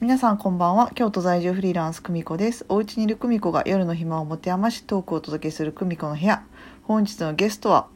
[0.00, 0.92] 皆さんこんばんは。
[0.94, 2.64] 京都在住フリーランス久美子です。
[2.68, 6.44] お家にいる久美子が夜の暇を持て余しトークをお届けする久美子の部屋。
[6.84, 7.88] 本日のゲストは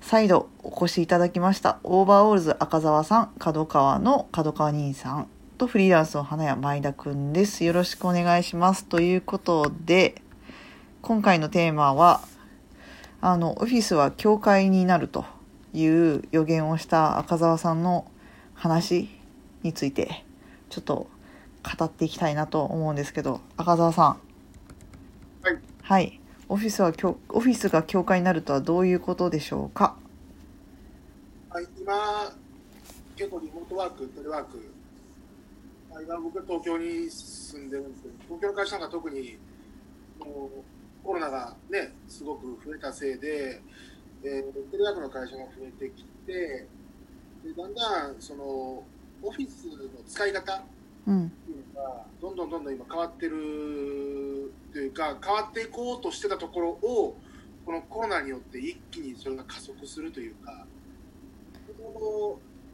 [0.00, 5.26] 再度お越しいただきましたオーバーオールズ赤澤さん楞川の楞川兄さん
[5.58, 7.64] とフリーランスの花屋前田くんです。
[7.64, 8.84] よろしくお願いします。
[8.84, 10.22] ということで
[11.02, 12.20] 今回のテーマは
[13.20, 15.24] あのオフィスは教会になると
[15.74, 18.08] いう予言をした赤澤さんの
[18.54, 19.08] 話
[19.64, 20.24] について
[20.70, 21.15] ちょっと
[21.76, 24.06] 語っていきたいなと思うんですけど赤澤さん。
[25.42, 29.96] はい、はい、オフィスは教オフィスが教会になるとはどういうことでしょうか？
[31.50, 32.34] はい、今、
[33.16, 34.58] 結構リモートワーク、テレワーク、
[35.90, 39.38] まあ今僕は東京に住んでるんですけど、東京の会社なんか特に
[40.18, 43.60] もうコロナがね、すごく増えたせいで、
[44.22, 46.66] えーテレワークの会社が増えてきて、
[47.44, 50.62] でだんだんそのオフィスの使い方
[51.06, 51.32] うん。
[52.20, 57.16] どんどんどんどん今変わってるというか変わっていこうとしてたところを
[57.64, 60.66] このコロナによって一気にそれが加速するというか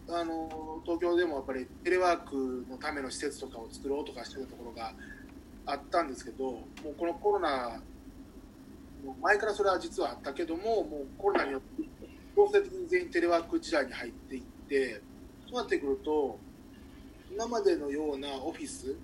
[0.09, 4.93] あの東京でもやっぱりテレワークのための施設とかを作ろうとかしてたところが
[5.67, 7.81] あったんですけどもうこのコロナ
[9.23, 11.89] 前からそれは実はあったけどももうコロナによって
[12.37, 15.01] 強制的に全員テレワーク時代に入っていって
[15.49, 16.39] そうなってくると
[17.43, 18.95] 今までのようなオフィス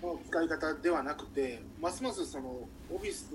[0.00, 3.32] の使い方ではなくてますますそのオフィス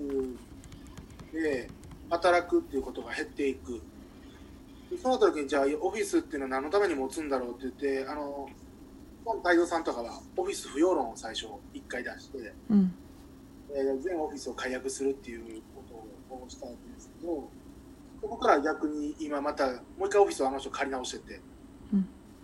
[1.30, 1.68] で
[2.08, 3.82] 働くっていうことが減っていく。
[4.90, 8.48] でそうなった時にじゃあオフィスっていうのは何のために持つんだろうって言ってあの
[9.26, 12.94] 本太蔵さんとかはオフィス不要論を最初1回出して、うん。
[13.74, 17.50] えー全オフィスを解約するっていうことをしたわけですけど
[18.22, 19.72] そこから逆に今またも
[20.04, 21.55] う一回オフィスをあの人借り直してて、うん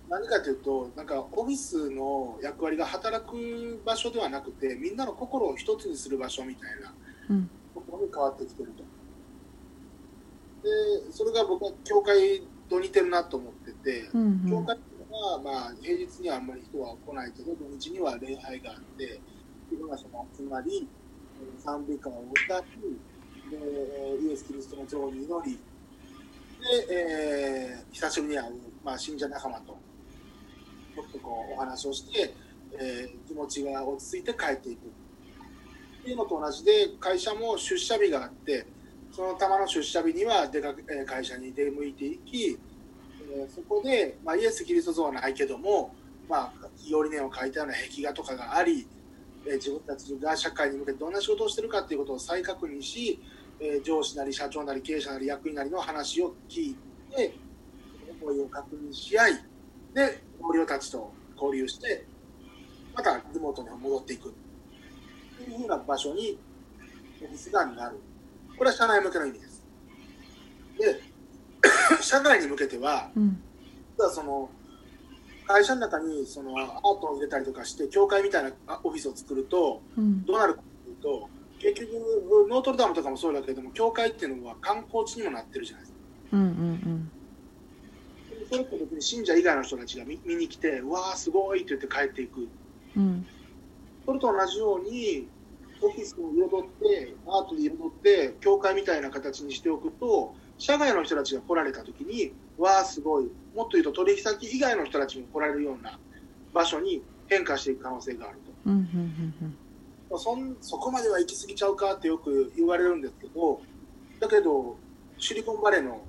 [0.09, 6.95] 何かというとなんかオフィスの役割が働く場所ではなくてみんなの心を一つにする場所みたいな
[7.31, 7.51] うん。
[7.75, 8.83] ところに変わってきてると。
[10.63, 19.21] でそれが僕は教会と似てるなと思ってて、うん教会っていうのは、まあ、平日にはあんまり人は来ないけど土日には礼拝があって
[19.73, 20.89] いろんな人が集まり
[21.41, 22.63] えー賛美歌を歌い
[23.51, 25.59] でイエス・キリストの像に祈り
[26.87, 28.55] で、えー久しぶりに会う、
[28.85, 29.77] まあ、信者仲間と
[30.95, 32.35] ちょっとこうお話をして、
[32.79, 34.81] えー気持ちが落ち着いて帰っていく。
[36.03, 38.67] っていうのと同じで会社も出社日があって
[39.13, 42.59] そのたまの出社日には出かけ会社に出向いていき
[43.33, 45.95] えーそこで、まあ、イエス・キリスト像はないけども、
[46.29, 48.87] まあ、祈り念を書いたような壁画とかがあり、
[49.47, 53.21] えー自分たちが社会に向けてどんな仕事をしてるかっていうことを再確認し、
[53.61, 56.77] えー上司なり社長なり経営者なり役員なりの話を聞い
[57.15, 57.35] て
[58.21, 59.35] 思いを確認し合い
[59.95, 62.05] で同僚たちと交流して
[62.95, 64.35] またリモートに戻っていく
[65.37, 66.39] というふうな場所に
[67.23, 67.99] オフィスがなる。
[68.59, 69.65] これは社内向けの意味です。
[70.79, 71.01] で
[72.03, 73.43] 社外に向けてはうん。
[73.97, 74.51] 実はその
[75.47, 80.25] 会社の中にそのアートを入れたりとかして教会みたいなあオフィスを作るとうん。
[80.25, 81.29] どうなるかというと
[81.59, 81.93] 結局
[82.49, 85.99] ノートルダムとかもそうだけれども教会っていうのは観光地にもなってるじゃないですか。
[86.33, 87.12] うんうん
[88.53, 91.63] それって別に信者以外の人たちが見見に来てうわーすごい！
[91.63, 92.47] って言って帰っていく。
[92.97, 93.27] うん。
[94.05, 95.27] それと同じように
[95.81, 103.31] オフィスを彩ってアートで彩って教会みたいな形にしておくと社外の人たちが来られた時にわあすごい！
[103.57, 105.99] もっと言うと取引先以外の人たちも来られるような
[106.53, 108.53] 場所に変化していく可能性があると。
[108.67, 108.83] うんうんう
[109.47, 109.57] ん。
[110.11, 113.63] まあそんそこまでは行き過ぎちゃうかってよく言われるんですけど
[114.21, 114.77] だけど
[115.19, 116.03] シリコンバレーの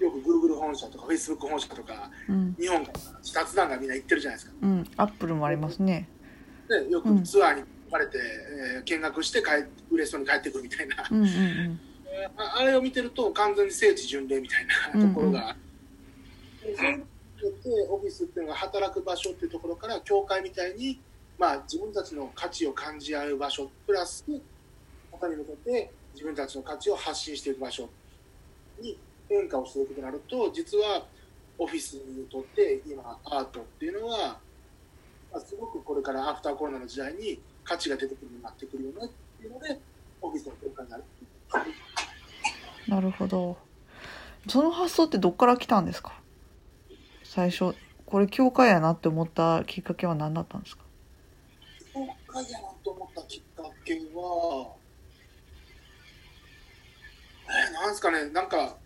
[0.00, 2.54] よく Google 本社とか Facebook 本社とかうん。
[2.58, 4.56] 日本から視察団がみんな行ってるじゃないですか。
[4.62, 4.90] うん。
[4.96, 6.08] アップルもありますね。
[6.68, 11.80] でよくツアーに呼ばれて、えー見学して帰嬉しそうに帰ってくるみたいな、うんうん
[12.36, 15.50] ああれを見てると完全に聖地巡礼みたいなところが。
[15.50, 15.56] あ
[16.64, 17.04] る、でそれによ
[17.48, 21.00] ってオフィスっていうのが働く場所っていうところから教会みたいに、
[21.38, 24.24] まあ、自分たちの価値を感じ合う場所プラス
[25.12, 27.88] 他に向けて自分たちの価値を発信していく場所
[28.80, 31.04] に変化をしていくとなると実は
[31.58, 34.38] オフィスにとって今アートっていうのは、
[35.32, 39.08] まあ、すごくこれからアフターコロナの時代に価値が出てくるようになってくるよねっ
[39.40, 39.78] ていうので
[40.22, 41.04] オフィスの変化になる。
[42.86, 43.58] なるほど。
[44.48, 46.18] その発想ってどっから来たんですか？
[47.22, 47.74] 最初
[48.06, 50.84] これ教会やなって思ったきっかけは何だったんですか？
[51.92, 52.00] 教
[52.32, 54.00] 会やなと思ったきっかけは、
[57.44, 58.76] えーなんですかね、なんか、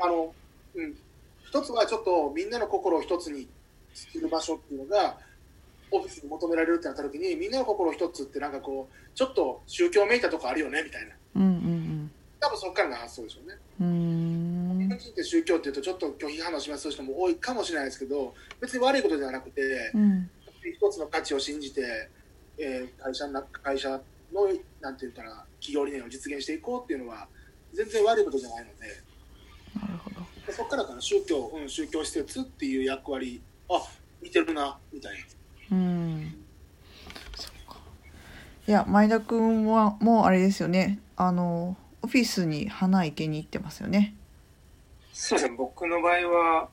[0.00, 0.34] あの、
[0.74, 0.94] うん、
[1.46, 3.46] 一一つはちょっとみんなの心を一つに
[3.94, 5.16] する場所っていうのが
[5.92, 11.14] オフィスに求められるってなった時にみんなの心を一つってなんかこうちょっと宗教めいたとこあるよねみたいな。
[11.36, 12.10] うんうん
[12.40, 13.56] 多分そこからの発想でしょうね。
[13.80, 14.78] うん。
[14.78, 19.62] 日本人って宗教っていうとちょっと拒否反応します人も多いかもしれないですけど別に悪いことではなくて
[19.94, 20.28] うん。
[20.62, 22.10] 一つの価値を信じて、
[22.58, 23.88] えー会社な会社
[24.32, 24.48] の
[24.80, 27.28] なんていうかな企業理念を実現していこうっていうのは
[27.72, 29.03] 全然悪いことじゃないので
[30.52, 33.82] そこからかな宗教、うん、宗教施設っていう役割あ
[34.22, 35.12] 似てるなみたい
[35.70, 35.76] な。
[35.76, 36.34] うん。
[37.34, 37.78] そっか。
[38.66, 40.98] いや前田君はもうあれですよね。
[41.16, 44.14] あのオフィスに花生けに行ってますよね。
[45.12, 46.68] そうですね、僕の場合は、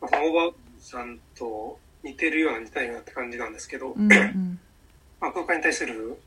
[0.00, 4.60] まあ、そのオーバーさんと似てるような似たようなって感じなんですけど、うんうん。
[5.18, 6.20] まあ、空間に対する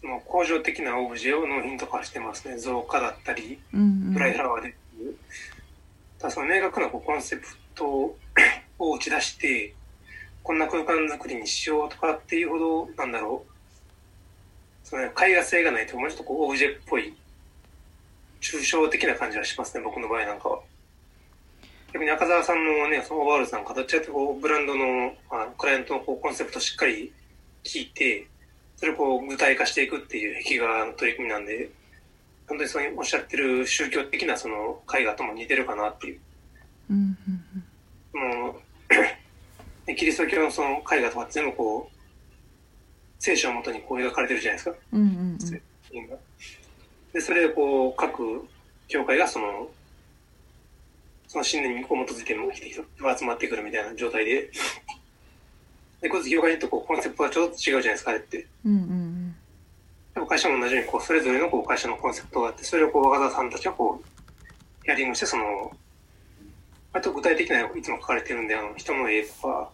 [0.00, 2.58] その工場的なオブジェを納品とかしてますね。
[2.58, 4.76] 造花だったり、うんドライフラワーで。
[6.24, 7.84] ただその明確なこうコンセプト
[8.78, 9.74] を打ち出して、
[10.42, 17.14] こんな空間作りにしようとかっていうほど、なんだろう、その絵画性がないと、もうちょっとこうオブジェっぽい、
[18.40, 20.62] 抽象的な感じはしますね、僕の場合なんかは。
[21.92, 27.12] 逆に赤澤さんのね、そのオーバールさんがどっちかというとこうブランドの、あのクライアントのこうコンセプトをしっかり
[27.64, 28.26] 聞いて、
[28.76, 31.68] それをこう具体化していくっていう壁画の取り組みなんで、
[32.48, 36.20] 本当にそういうおっしゃってる宗教的なその絵画とも似てるかなっていう。
[36.90, 37.18] うん
[38.12, 38.60] その
[39.86, 41.96] でキリスト教のその絵画とか全部こう、
[43.18, 44.76] 聖書をもとにこう描かれてるじゃないですか。
[44.92, 45.38] うんうんうん
[47.12, 48.44] で、それでこう、各
[48.88, 49.70] 教会がその、
[51.28, 52.34] その信念にこう基づいて
[52.68, 54.50] 人が集まってくるみたいな状態で、
[56.00, 58.46] で、こいつ教会にとこうコンセプトがちょっと違うじゃないですか、あれって。
[58.64, 59.03] うんうん
[60.26, 65.72] 会社も同じように、こう、それぞれのこう会社のコンセプトがあって、それをこう、若田さんたちはこう、ヒアリングして、その、
[66.92, 69.70] 割と具体的な、いつも書かれてるんで、あの、人の絵とか、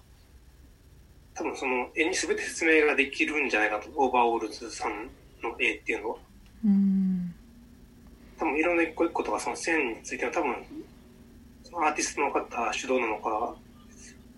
[1.35, 5.11] 多分その絵に全て説明ができるんじゃないかと、オーバーオールズさん
[5.43, 6.17] の絵っていうのは。
[6.65, 7.35] うん
[8.39, 10.55] 多分いろんな一個一個とか、その線については多分、
[11.63, 13.55] そのアーティストの方主導なのか、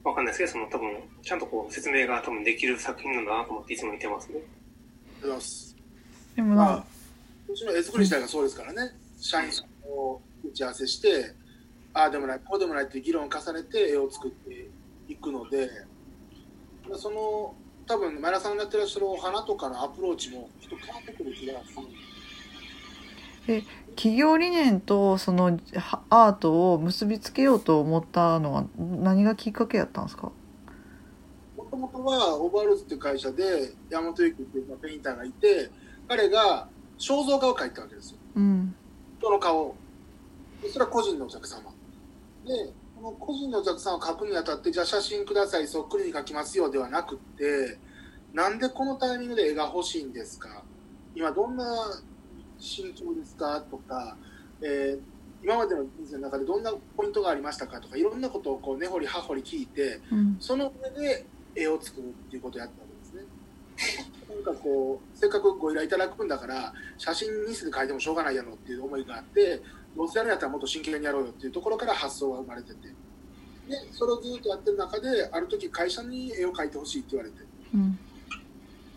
[0.02, 4.34] わかんないですけど、その多分、ちゃんとこう、説明が多分できる作品なんだなと思っていつも見てますね。
[4.34, 5.81] ありがとうございます
[6.36, 6.62] でもな。
[6.62, 6.84] まあ、
[7.48, 11.34] うちの絵作り自体がそうですからね、社員さんを打ち合わせして、
[11.94, 14.68] ああでもない、こうでもないって議論を重ねて絵を作って
[15.08, 15.68] いくので、
[16.88, 17.54] まあその
[17.86, 21.76] 多分前田さんがやってらっしゃるお花とかのアプローチも人変わってくる気がす
[23.48, 23.62] る。
[23.96, 30.30] 企業理念とそのはアートを結びつけようと思ったのは何がきっかけやったんですか？
[31.56, 35.70] もともとはオーバールーズっていう会社で山本由紀っていうペインターがいて、
[36.08, 36.68] 彼が
[36.98, 38.18] 肖像画を描いたわけですよ。
[38.36, 38.74] うん。
[39.18, 39.60] 人の顔。
[39.60, 39.74] を
[40.62, 41.62] でそれは個人のお客様。
[42.46, 47.78] でこの個人のお客さんを描くにあたってじゃあ写真くださいそっくりに描きますよではなくって
[48.32, 50.62] なんでこのタイミングで絵が欲しいんですか？
[51.14, 51.64] 今どんな
[52.58, 53.60] 心境ですか？
[53.70, 54.16] とか、
[54.60, 55.00] えー
[55.44, 57.80] 今までの人生の中でどんなポイントがありましたか？
[57.80, 60.36] とかいろんなことをこう根掘り葉掘り聞いてうん。
[60.38, 61.26] その上で
[61.56, 62.91] 絵を作るっていうことをやったわけです。
[62.91, 62.91] ね。
[64.34, 69.60] なんかこうせっかくご依頼いただくんだから写真にして描いてもしょうがないやろっていう思いがあって
[69.96, 72.88] どうせやるんやったらもっと真剣にやろうよっていうところから発想が生まれてて。
[73.68, 77.36] でそれをずっとやってる中である時会社に絵を描いてほしいって言われて。
[77.74, 77.98] うん。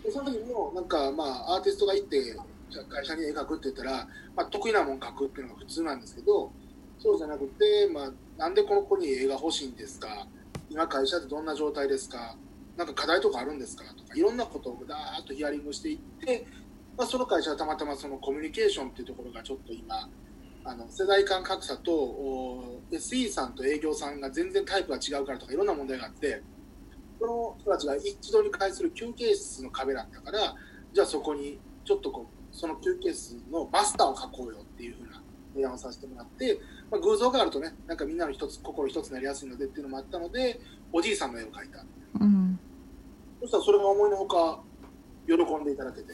[0.03, 6.51] でその時もなんかまあアーティストが行ってじゃあ会社に絵描くって言ったら、まあ、得意なもん描くっていうのが普通なんですけど
[6.97, 10.27] そうじゃなくて、まあ、なんでこの子に絵が欲しいんですか？
[10.69, 12.35] 今会社ってどんな状態ですか？
[12.77, 13.83] なんか課題とかあるんですか？
[13.93, 16.45] とかいろんなことをだーっとヒアリングしていって、
[16.97, 20.09] まあ、その会社はたまたまそのコミュニケーションっていうところがちょっと今
[20.65, 26.41] あの世代間格差とお SE さんと営業さんが全然タイプが違うからとかいろんな問題があって
[27.19, 30.55] その人たちが一度に会する休憩室の壁だったから
[30.93, 35.21] じゃあそこにちょっとこうその休憩室のマスターを描こうよっていうふうな
[35.53, 36.59] 提案をさせてもらって、
[36.91, 40.59] まあ、偶像があるとねなんかみんなの一つ心一つになりやすいのでっていうのもあったので
[40.91, 41.85] おじいさんの絵を描いた。
[42.19, 42.59] うん。
[43.45, 44.59] そしたらそれが思いのほか
[45.27, 46.13] 喜んでいただけて。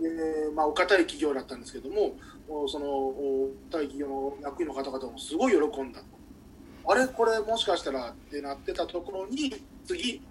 [0.00, 2.14] で、まあ、お堅い企業だったんですけども
[2.48, 6.06] おそのお堅い企業の役員の方々もすごい喜んだと。
[6.90, 10.22] あれこれもしかしたらってなってたところに次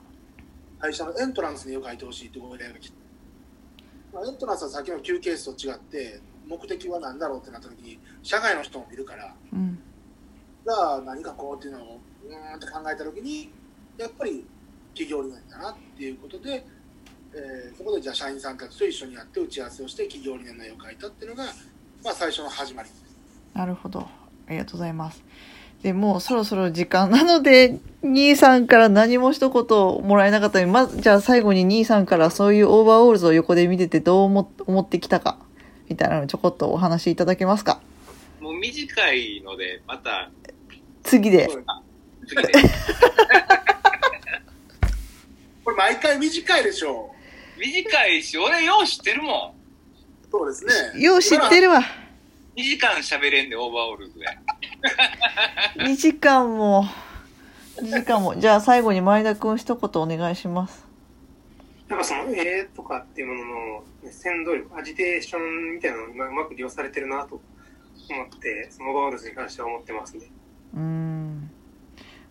[0.79, 2.97] 会社のエントランスに絵を描いてほしいってご依頼が来て、
[4.13, 9.35] まあ、エントランスは先の休憩室と違って目的は何だろうってなった時に社外の人もいるから。
[9.53, 9.79] うん。
[10.65, 13.51] じゃあ何かこうっていうのをうーんって考えた時に
[13.97, 14.45] やっぱり
[14.97, 16.65] 企業理念だなっていうことで、
[17.33, 21.43] えーそこでじゃあ社員さんたちと一緒にやって打ち合わせをして企業理念の絵を描いたっていうのが、
[22.03, 23.03] まあ、最初の始まりです。
[23.53, 23.99] なるほど
[24.47, 25.23] ありがとうございます。
[25.83, 35.37] で、もうそろそろ時間なので、兄さんから何も一言もらえなかったので、まず、じゃあ最後に兄さんからそういうオーバーオールズを横で見ててどう思思ってきたか、
[35.87, 37.79] みたいなのをちょこっとお話しいただけますか？
[38.41, 40.31] もう短いので、また、
[41.03, 41.47] 次で。
[42.27, 42.53] 次で。
[45.67, 47.13] これ毎回短いでしょ
[47.59, 49.53] 短いし、俺よう知ってるもん。
[50.31, 50.63] そうです
[50.95, 51.01] ね。
[51.03, 51.81] よう知ってるわ。
[52.55, 54.25] 2時間喋れんで、オーバーオールズで。
[55.83, 56.85] 2時間も、
[57.81, 58.39] 2時間も。
[58.39, 60.87] じゃあ最後に前田くん一言お願いします。
[61.89, 67.41] なんかその絵とかっていうもののね扇動力、アジテーションみたいなのが今うまく利用されてるなと
[68.09, 70.27] 思って、そのオーバーオールズに関しては思ってますね。
[70.75, 71.51] うーん。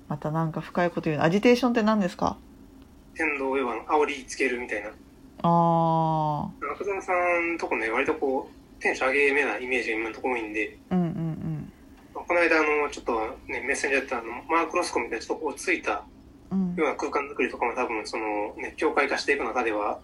[0.09, 1.23] またなんか深いこと言う。
[1.23, 2.39] アジテーションって何ですか？
[3.17, 4.91] 扇動要は煽りつけるみたいな。
[5.43, 10.95] あ赤澤さんのとこね、割とこう、テンション上げめなイメージが今のところ多いんで、ー。
[10.95, 11.73] うんうん
[12.13, 16.05] この間、あの、ちょっとね、メッセンジャーやったあの、マークロスコみたいなちょっとこうついた
[16.51, 16.71] うん。
[16.71, 20.01] うんような空間作りとかも多分、その、ね、境界化していく中では、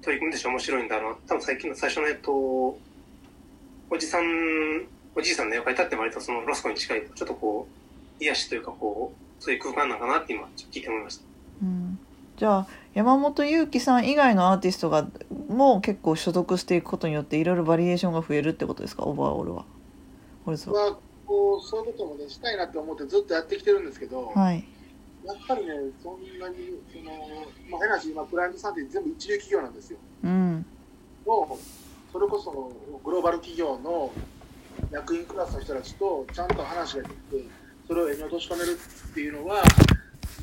[0.00, 1.18] 取り組んでして面白いんだろうな。
[1.26, 4.86] 多分最近の最初の、えっと、おじさん、
[5.16, 7.66] おじいさんの絵を描いたって割とそのロスコに近い、ちょっとこ
[8.20, 11.33] う、癒しというかこう、そういう空間なのかなって今、聞いて思いました。
[12.34, 15.08] うんじゃあ山本裕貴さん以外のアーティストが
[15.48, 19.04] もう結構所属していくことによっていろいろバリエーションが増えるってことですか？
[19.04, 19.64] オーバーオールは。
[20.46, 20.54] は。
[20.54, 24.64] はこうそういうこともねしたいなって思ってずっとやってきてるんですけど、はい。
[25.24, 25.72] やっぱりね
[26.02, 27.10] そんなにその、
[27.70, 30.66] まあ、変な話今クライアントさんって全部一流企業なんですようん。
[31.24, 32.72] もうそれこそ
[33.02, 34.12] グローバル企業の
[34.90, 37.48] 役員クラスの人たちとちゃんと話ができて
[37.88, 38.78] それを絵に落とし込める
[39.10, 39.62] っていうのは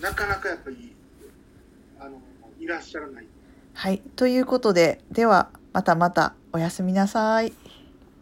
[0.01, 0.95] なかなかやっぱり
[2.01, 2.19] あの
[2.59, 3.25] いらっしゃらない
[3.73, 4.01] はい。
[4.15, 7.53] ということで、ではまたまたおやすみなさい。